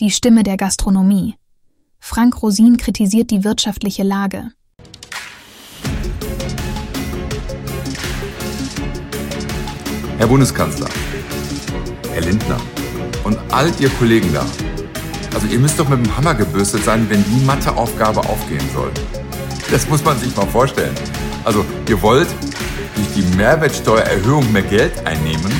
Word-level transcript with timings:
Die 0.00 0.10
Stimme 0.10 0.44
der 0.44 0.56
Gastronomie. 0.56 1.34
Frank 1.98 2.42
Rosin 2.42 2.78
kritisiert 2.78 3.30
die 3.30 3.44
wirtschaftliche 3.44 4.02
Lage. 4.02 4.50
Herr 10.16 10.26
Bundeskanzler, 10.26 10.88
Herr 12.14 12.22
Lindner 12.22 12.58
und 13.24 13.36
all 13.50 13.70
Ihr 13.78 13.90
Kollegen 13.90 14.32
da. 14.32 14.46
Also 15.34 15.46
ihr 15.48 15.58
müsst 15.58 15.78
doch 15.78 15.90
mit 15.90 15.98
dem 15.98 16.16
Hammer 16.16 16.34
gebürstet 16.34 16.82
sein, 16.82 17.04
wenn 17.10 17.22
die 17.22 17.44
Matheaufgabe 17.44 18.20
aufgehen 18.20 18.64
soll. 18.72 18.92
Das 19.70 19.86
muss 19.86 20.02
man 20.02 20.18
sich 20.18 20.34
mal 20.34 20.46
vorstellen. 20.46 20.94
Also 21.44 21.62
ihr 21.90 22.00
wollt 22.00 22.28
durch 22.94 23.08
die 23.16 23.36
Mehrwertsteuererhöhung 23.36 24.50
mehr 24.50 24.62
Geld 24.62 25.06
einnehmen, 25.06 25.52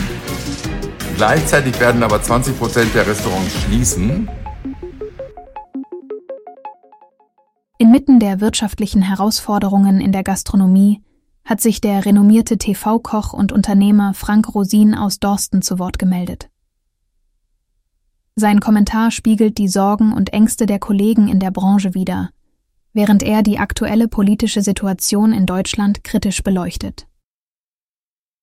gleichzeitig 1.21 1.79
werden 1.79 2.03
aber 2.03 2.23
20 2.23 2.59
Prozent 2.59 2.95
der 2.95 3.07
Restaurants 3.07 3.53
schließen. 3.65 4.27
Inmitten 7.77 8.21
der 8.21 8.41
wirtschaftlichen 8.41 9.03
Herausforderungen 9.03 10.01
in 10.01 10.13
der 10.13 10.23
Gastronomie 10.23 11.03
hat 11.45 11.61
sich 11.61 11.83
der 11.83 12.07
renommierte 12.07 12.57
TV-Koch 12.57 13.35
und 13.35 13.53
Unternehmer 13.53 14.15
Frank 14.15 14.55
Rosin 14.55 14.95
aus 14.95 15.21
Dorsten 15.21 15.61
zu 15.61 15.79
Wort 15.79 15.99
gemeldet. 15.99 16.49
Sein 18.35 18.61
Kommentar 18.61 19.11
spiegelt 19.11 19.59
die 19.59 19.69
Sorgen 19.69 20.15
und 20.15 20.33
Ängste 20.33 20.65
der 20.65 20.79
Kollegen 20.79 21.29
in 21.29 21.39
der 21.39 21.51
Branche 21.51 21.93
wider, 21.93 22.31
während 22.95 23.23
er 23.23 23.43
die 23.43 23.59
aktuelle 23.59 24.09
politische 24.09 24.63
Situation 24.63 25.35
in 25.35 25.45
Deutschland 25.45 26.03
kritisch 26.03 26.43
beleuchtet. 26.43 27.10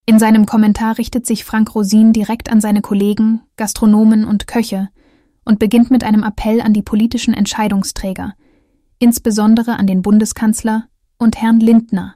In 0.09 0.19
seinem 0.19 0.45
Kommentar 0.45 0.97
richtet 0.97 1.27
sich 1.27 1.43
Frank 1.43 1.75
Rosin 1.75 2.13
direkt 2.13 2.49
an 2.49 2.61
seine 2.61 2.81
Kollegen, 2.81 3.41
Gastronomen 3.57 4.23
und 4.23 4.47
Köche 4.47 4.87
und 5.43 5.59
beginnt 5.59 5.91
mit 5.91 6.05
einem 6.05 6.23
Appell 6.23 6.61
an 6.61 6.71
die 6.71 6.81
politischen 6.81 7.33
Entscheidungsträger, 7.33 8.33
insbesondere 8.99 9.75
an 9.75 9.85
den 9.85 10.01
Bundeskanzler 10.01 10.87
und 11.17 11.41
Herrn 11.41 11.59
Lindner. 11.59 12.15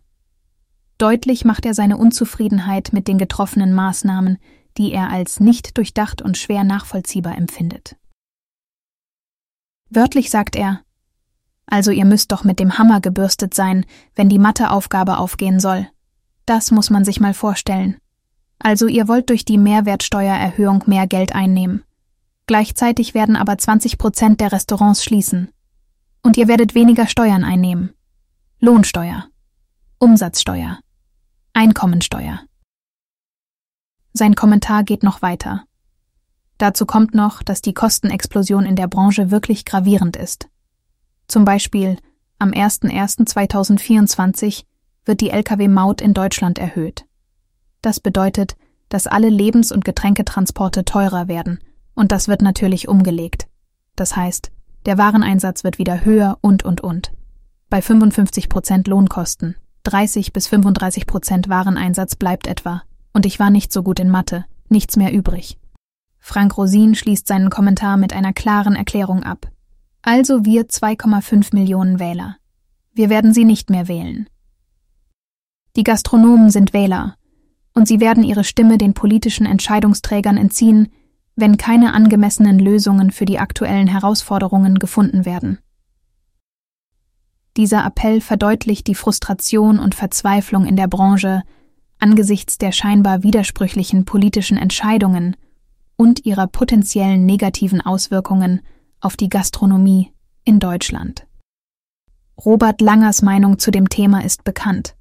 Deutlich 1.00 1.44
macht 1.44 1.66
er 1.66 1.74
seine 1.74 1.98
Unzufriedenheit 1.98 2.94
mit 2.94 3.10
den 3.10 3.18
getroffenen 3.18 3.74
Maßnahmen, 3.74 4.38
die 4.78 4.94
er 4.94 5.10
als 5.10 5.42
nicht 5.42 5.78
durchdacht 5.78 6.22
und 6.22 6.38
schwer 6.38 6.64
nachvollziehbar 6.64 7.38
empfindet. 7.38 7.98
Wörtlich 9.90 10.30
sagt 10.30 10.56
er, 10.56 10.80
also 11.66 11.92
ihr 11.92 12.06
müsst 12.06 12.32
doch 12.32 12.46
mit 12.46 12.60
dem 12.60 12.78
Hammer 12.78 13.02
gebürstet 13.02 13.54
sein, 13.54 13.86
wenn 14.16 14.30
die 14.30 14.40
Matheaufgabe 14.40 15.18
aufgehen 15.18 15.60
soll. 15.60 15.90
Das 16.46 16.72
muss 16.72 16.90
man 16.90 17.06
sich 17.06 17.20
mal 17.20 17.34
vorstellen. 17.34 17.98
Also 18.60 18.88
ihr 18.88 19.08
wollt 19.08 19.30
durch 19.30 19.46
die 19.46 19.58
Mehrwertsteuererhöhung 19.58 20.84
mehr 20.86 21.08
Geld 21.08 21.34
einnehmen. 21.34 21.84
Gleichzeitig 22.46 23.14
werden 23.14 23.36
aber 23.36 23.58
20 23.58 23.98
Prozent 23.98 24.42
der 24.42 24.52
Restaurants 24.52 25.04
schließen. 25.04 25.50
Und 26.22 26.38
ihr 26.38 26.48
werdet 26.48 26.76
weniger 26.76 27.08
Steuern 27.08 27.44
einnehmen. 27.44 27.94
Lohnsteuer, 28.60 29.26
Umsatzsteuer, 29.98 30.80
Einkommensteuer. 31.54 32.42
Sein 34.14 34.36
Kommentar 34.36 34.84
geht 34.84 35.04
noch 35.04 35.22
weiter. 35.22 35.64
Dazu 36.58 36.86
kommt 36.86 37.16
noch, 37.16 37.42
dass 37.42 37.62
die 37.62 37.74
Kostenexplosion 37.74 38.66
in 38.66 38.76
der 38.76 38.88
Branche 38.88 39.32
wirklich 39.32 39.66
gravierend 39.66 40.16
ist. 40.16 40.48
Zum 41.28 41.46
Beispiel 41.46 41.98
am 42.38 42.52
01.01.2024 42.52 44.66
wird 45.06 45.22
die 45.22 45.30
Lkw-Maut 45.30 46.02
in 46.02 46.14
Deutschland 46.14 46.60
erhöht. 46.60 47.06
Das 47.82 48.00
bedeutet, 48.00 48.56
dass 48.90 49.08
alle 49.08 49.30
Lebens- 49.30 49.72
und 49.72 49.86
Getränketransporte 49.86 50.86
teurer 50.86 51.28
werden, 51.28 51.60
und 51.96 52.12
das 52.12 52.28
wird 52.28 52.42
natürlich 52.42 52.88
umgelegt. 52.88 53.48
Das 53.96 54.16
heißt, 54.16 54.52
der 54.86 54.98
Wareneinsatz 54.98 55.64
wird 55.64 55.78
wieder 55.78 56.06
höher 56.06 56.38
und 56.42 56.64
und 56.64 56.82
und. 56.82 57.12
Bei 57.70 57.82
55 57.82 58.50
Prozent 58.50 58.88
Lohnkosten, 58.88 59.56
30 59.84 60.34
bis 60.34 60.48
35 60.48 61.08
Prozent 61.08 61.50
Wareneinsatz 61.50 62.16
bleibt 62.16 62.48
etwa, 62.48 62.84
und 63.14 63.26
ich 63.26 63.40
war 63.40 63.50
nicht 63.50 63.72
so 63.72 63.84
gut 63.84 64.00
in 64.00 64.10
Mathe, 64.10 64.46
nichts 64.70 64.98
mehr 64.98 65.14
übrig. 65.14 65.58
Frank 66.20 66.58
Rosin 66.58 66.96
schließt 66.96 67.28
seinen 67.28 67.50
Kommentar 67.50 67.98
mit 67.98 68.14
einer 68.14 68.34
klaren 68.34 68.76
Erklärung 68.76 69.24
ab. 69.24 69.48
Also 70.04 70.46
wir 70.46 70.68
2,5 70.68 71.56
Millionen 71.56 72.00
Wähler. 72.00 72.38
Wir 72.94 73.10
werden 73.10 73.34
sie 73.34 73.46
nicht 73.46 73.70
mehr 73.70 73.88
wählen. 73.88 74.28
Die 75.76 75.84
Gastronomen 75.84 76.50
sind 76.50 76.74
Wähler, 76.74 77.16
und 77.74 77.88
sie 77.88 78.00
werden 78.00 78.24
ihre 78.24 78.44
Stimme 78.44 78.78
den 78.78 78.94
politischen 78.94 79.46
Entscheidungsträgern 79.46 80.38
entziehen, 80.38 80.90
wenn 81.36 81.58
keine 81.58 81.94
angemessenen 81.94 82.60
Lösungen 82.60 83.12
für 83.12 83.26
die 83.26 83.40
aktuellen 83.40 83.88
Herausforderungen 83.88 84.80
gefunden 84.80 85.26
werden. 85.26 85.60
Dieser 87.58 87.86
Appell 87.86 88.22
verdeutlicht 88.22 88.88
die 88.88 88.96
Frustration 88.96 89.80
und 89.80 89.96
Verzweiflung 89.96 90.66
in 90.66 90.76
der 90.76 90.88
Branche, 90.88 91.44
angesichts 92.00 92.58
der 92.58 92.72
scheinbar 92.72 93.24
widersprüchlichen 93.24 94.06
politischen 94.06 94.58
Entscheidungen 94.58 95.36
und 95.96 96.26
ihrer 96.26 96.48
potenziellen 96.48 97.26
negativen 97.26 97.82
Auswirkungen 97.82 98.62
auf 99.02 99.18
die 99.18 99.30
Gastronomie 99.30 100.12
in 100.44 100.60
Deutschland. 100.60 101.28
Robert 102.44 102.82
Langers 102.82 103.22
Meinung 103.22 103.60
zu 103.60 103.72
dem 103.72 103.90
Thema 103.90 104.24
ist 104.24 104.44
bekannt. 104.44 104.96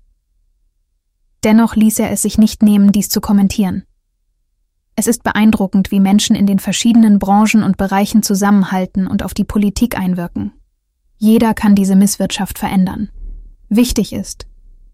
Dennoch 1.45 1.75
ließ 1.75 1.99
er 2.01 2.11
es 2.11 2.23
sich 2.23 2.39
nicht 2.39 2.63
nehmen, 2.63 2.93
dies 2.93 3.09
zu 3.09 3.21
kommentieren. 3.21 3.85
Es 4.97 5.07
ist 5.07 5.23
beeindruckend, 5.23 5.91
wie 5.91 6.01
Menschen 6.01 6.37
in 6.37 6.47
den 6.47 6.59
verschiedenen 6.59 7.19
Branchen 7.19 7.63
und 7.63 7.79
Bereichen 7.79 8.23
zusammenhalten 8.23 9.07
und 9.07 9.23
auf 9.23 9.33
die 9.33 9.45
Politik 9.45 9.99
einwirken. 9.99 10.53
Jeder 11.17 11.55
kann 11.55 11.75
diese 11.75 11.97
Misswirtschaft 11.97 12.59
verändern. 12.59 13.09
Wichtig 13.69 14.13
ist, 14.13 14.47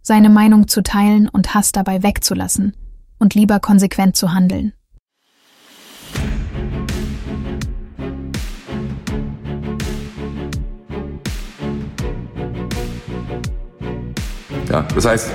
seine 0.02 0.30
Meinung 0.30 0.68
zu 0.68 0.82
teilen 0.82 1.28
und 1.28 1.54
Hass 1.54 1.72
dabei 1.72 2.04
wegzulassen 2.04 2.76
und 3.18 3.34
lieber 3.34 3.58
konsequent 3.58 4.14
zu 4.14 4.32
handeln. 4.32 4.72
Ja, 14.68 14.82
das 14.82 15.04
heißt, 15.06 15.30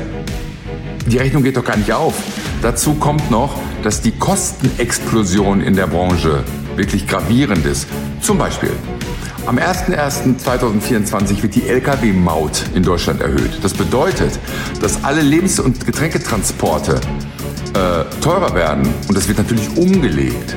die 1.05 1.17
Rechnung 1.17 1.43
geht 1.43 1.57
doch 1.57 1.65
gar 1.65 1.77
nicht 1.77 1.91
auf. 1.91 2.13
Dazu 2.61 2.93
kommt 2.95 3.31
noch, 3.31 3.57
dass 3.83 4.01
die 4.01 4.11
Kostenexplosion 4.11 5.61
in 5.61 5.75
der 5.75 5.87
Branche 5.87 6.43
wirklich 6.75 7.07
gravierend 7.07 7.65
ist. 7.65 7.87
Zum 8.21 8.37
Beispiel 8.37 8.71
am 9.47 9.57
01.01.2024 9.57 11.41
wird 11.41 11.55
die 11.55 11.67
Lkw-Maut 11.67 12.65
in 12.75 12.83
Deutschland 12.83 13.21
erhöht. 13.21 13.57
Das 13.63 13.73
bedeutet, 13.73 14.37
dass 14.79 15.03
alle 15.03 15.21
Lebens- 15.21 15.59
und 15.59 15.85
Getränketransporte 15.85 17.01
äh, 17.73 18.03
teurer 18.21 18.53
werden 18.53 18.87
und 19.07 19.17
das 19.17 19.27
wird 19.27 19.39
natürlich 19.39 19.75
umgelegt. 19.75 20.55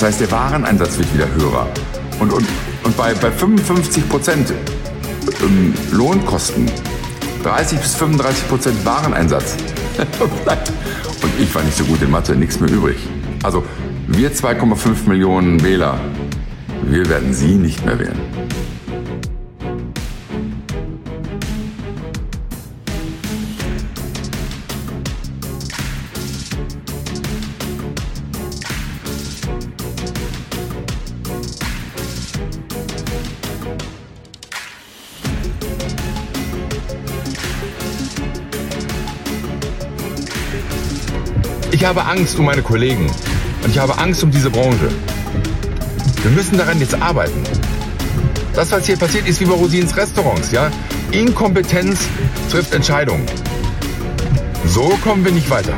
Das 0.00 0.08
heißt, 0.08 0.20
der 0.22 0.30
Wareneinsatz 0.30 0.96
wird 0.96 1.12
wieder 1.12 1.28
höher. 1.34 1.68
Und, 2.20 2.32
und, 2.32 2.46
und 2.84 2.96
bei, 2.96 3.12
bei 3.12 3.30
55 3.30 4.08
Prozent 4.08 4.50
ähm, 5.42 5.74
Lohnkosten, 5.92 6.64
30 7.42 7.78
bis 7.78 7.96
35 7.96 8.48
Prozent 8.48 8.86
Wareneinsatz. 8.86 9.58
und 10.18 11.32
ich 11.38 11.54
war 11.54 11.62
nicht 11.62 11.76
so 11.76 11.84
gut 11.84 12.00
in 12.00 12.10
Mathe, 12.10 12.34
nichts 12.34 12.58
mehr 12.60 12.70
übrig. 12.70 12.96
Also 13.42 13.62
wir 14.06 14.32
2,5 14.32 15.06
Millionen 15.06 15.62
Wähler, 15.62 16.00
wir 16.84 17.06
werden 17.10 17.34
Sie 17.34 17.56
nicht 17.56 17.84
mehr 17.84 17.98
wählen. 17.98 18.29
Ich 41.80 41.86
habe 41.86 42.04
Angst 42.04 42.38
um 42.38 42.44
meine 42.44 42.60
Kollegen 42.60 43.06
und 43.64 43.70
ich 43.70 43.78
habe 43.78 43.96
Angst 43.96 44.22
um 44.22 44.30
diese 44.30 44.50
Branche. 44.50 44.90
Wir 46.20 46.30
müssen 46.30 46.58
daran 46.58 46.78
jetzt 46.78 46.94
arbeiten. 46.94 47.42
Das, 48.54 48.70
was 48.70 48.84
hier 48.84 48.98
passiert, 48.98 49.26
ist 49.26 49.40
wie 49.40 49.46
bei 49.46 49.54
Rosins 49.54 49.96
Restaurants, 49.96 50.52
ja? 50.52 50.70
Inkompetenz 51.10 52.06
trifft 52.50 52.74
Entscheidungen. 52.74 53.24
So 54.66 54.90
kommen 55.02 55.24
wir 55.24 55.32
nicht 55.32 55.48
weiter. 55.48 55.72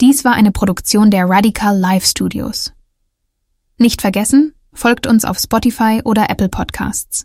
Dies 0.00 0.24
war 0.24 0.32
eine 0.32 0.50
Produktion 0.50 1.12
der 1.12 1.30
Radical 1.30 1.78
Live 1.78 2.06
Studios. 2.06 2.72
Nicht 3.78 4.00
vergessen, 4.00 4.52
folgt 4.72 5.06
uns 5.06 5.24
auf 5.24 5.38
Spotify 5.38 6.00
oder 6.02 6.28
Apple 6.28 6.48
Podcasts. 6.48 7.24